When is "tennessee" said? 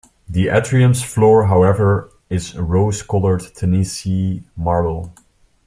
3.53-4.41